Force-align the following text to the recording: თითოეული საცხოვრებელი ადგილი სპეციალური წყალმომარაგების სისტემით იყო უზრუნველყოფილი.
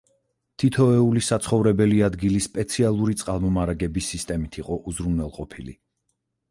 თითოეული 0.61 1.21
საცხოვრებელი 1.27 2.01
ადგილი 2.07 2.41
სპეციალური 2.47 3.17
წყალმომარაგების 3.23 4.13
სისტემით 4.15 4.63
იყო 4.65 4.81
უზრუნველყოფილი. 4.93 5.81